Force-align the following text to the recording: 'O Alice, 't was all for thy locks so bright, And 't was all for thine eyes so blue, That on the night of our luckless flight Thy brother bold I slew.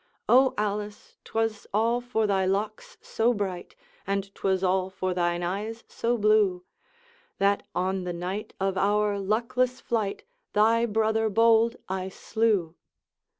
'O 0.27 0.55
Alice, 0.57 1.15
't 1.23 1.31
was 1.35 1.67
all 1.75 2.01
for 2.01 2.25
thy 2.25 2.43
locks 2.43 2.97
so 3.01 3.35
bright, 3.35 3.75
And 4.07 4.33
't 4.33 4.41
was 4.41 4.63
all 4.63 4.89
for 4.89 5.13
thine 5.13 5.43
eyes 5.43 5.83
so 5.87 6.17
blue, 6.17 6.63
That 7.37 7.67
on 7.75 8.03
the 8.03 8.11
night 8.11 8.55
of 8.59 8.79
our 8.79 9.19
luckless 9.19 9.79
flight 9.79 10.23
Thy 10.53 10.87
brother 10.87 11.29
bold 11.29 11.75
I 11.87 12.09
slew. 12.09 12.73